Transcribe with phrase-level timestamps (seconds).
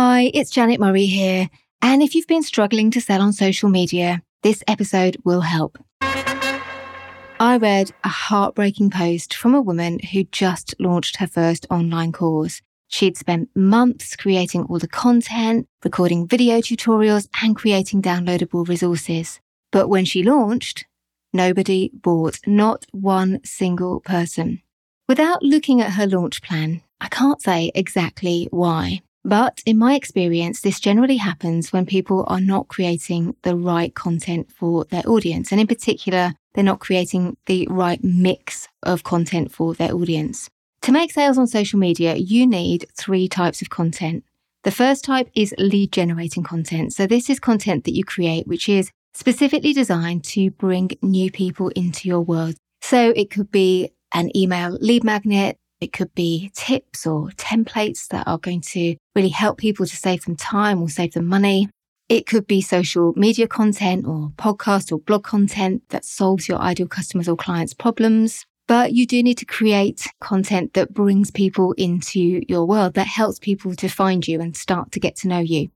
[0.00, 1.50] Hi, it's Janet Murray here.
[1.82, 5.76] And if you've been struggling to sell on social media, this episode will help.
[6.00, 12.62] I read a heartbreaking post from a woman who just launched her first online course.
[12.86, 19.40] She'd spent months creating all the content, recording video tutorials, and creating downloadable resources.
[19.72, 20.86] But when she launched,
[21.32, 24.62] nobody bought, not one single person.
[25.08, 29.00] Without looking at her launch plan, I can't say exactly why.
[29.24, 34.50] But in my experience, this generally happens when people are not creating the right content
[34.50, 35.52] for their audience.
[35.52, 40.48] And in particular, they're not creating the right mix of content for their audience.
[40.82, 44.24] To make sales on social media, you need three types of content.
[44.64, 46.92] The first type is lead generating content.
[46.92, 51.68] So this is content that you create, which is specifically designed to bring new people
[51.70, 52.54] into your world.
[52.80, 58.26] So it could be an email lead magnet, it could be tips or templates that
[58.26, 61.68] are going to really help people to save them time or save them money.
[62.08, 66.88] It could be social media content or podcast or blog content that solves your ideal
[66.88, 68.44] customers or clients' problems.
[68.66, 73.38] But you do need to create content that brings people into your world, that helps
[73.38, 75.70] people to find you and start to get to know you.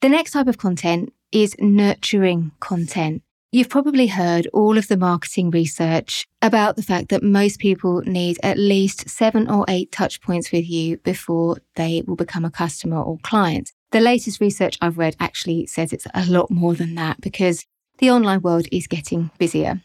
[0.00, 3.22] The next type of content is nurturing content.
[3.52, 8.38] You've probably heard all of the marketing research about the fact that most people need
[8.44, 13.02] at least seven or eight touch points with you before they will become a customer
[13.02, 13.72] or client.
[13.90, 17.66] The latest research I've read actually says it's a lot more than that because
[17.98, 19.82] the online world is getting busier.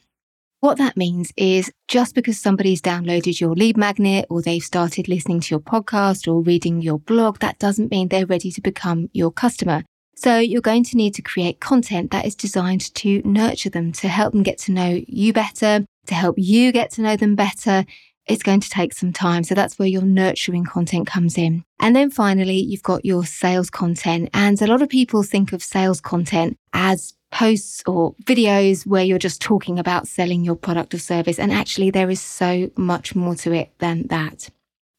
[0.60, 5.40] What that means is just because somebody's downloaded your lead magnet or they've started listening
[5.40, 9.32] to your podcast or reading your blog, that doesn't mean they're ready to become your
[9.32, 9.84] customer.
[10.16, 14.08] So you're going to need to create content that is designed to nurture them, to
[14.08, 17.86] help them get to know you better, to help you get to know them better.
[18.26, 19.44] It's going to take some time.
[19.44, 21.64] So that's where your nurturing content comes in.
[21.80, 24.30] And then finally, you've got your sales content.
[24.34, 29.20] And a lot of people think of sales content as posts or videos where you're
[29.20, 31.38] just talking about selling your product or service.
[31.38, 34.50] And actually, there is so much more to it than that.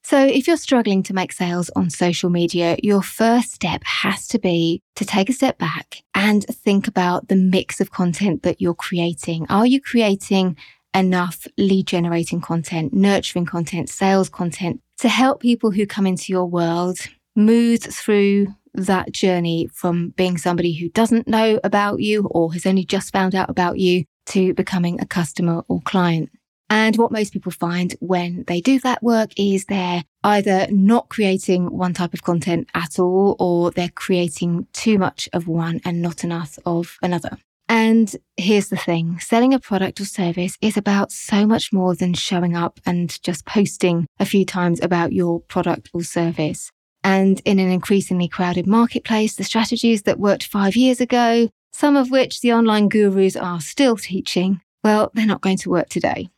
[0.09, 4.39] So, if you're struggling to make sales on social media, your first step has to
[4.39, 8.73] be to take a step back and think about the mix of content that you're
[8.73, 9.47] creating.
[9.49, 10.59] Are you creating
[10.95, 16.47] enough lead generating content, nurturing content, sales content to help people who come into your
[16.47, 17.01] world
[17.35, 22.85] move through that journey from being somebody who doesn't know about you or has only
[22.85, 26.31] just found out about you to becoming a customer or client?
[26.69, 31.71] And what most people find when they do that work is they're either not creating
[31.77, 36.25] one type of content at all, or they're creating too much of one and not
[36.25, 37.39] enough of another.
[37.69, 42.15] And here's the thing selling a product or service is about so much more than
[42.15, 46.71] showing up and just posting a few times about your product or service.
[47.03, 52.11] And in an increasingly crowded marketplace, the strategies that worked five years ago, some of
[52.11, 56.29] which the online gurus are still teaching, well, they're not going to work today.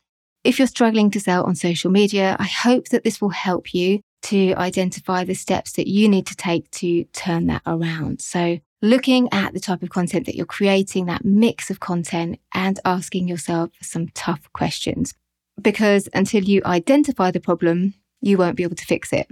[0.43, 3.99] If you're struggling to sell on social media, I hope that this will help you
[4.23, 8.21] to identify the steps that you need to take to turn that around.
[8.21, 12.79] So, looking at the type of content that you're creating, that mix of content, and
[12.85, 15.13] asking yourself some tough questions.
[15.61, 19.27] Because until you identify the problem, you won't be able to fix it.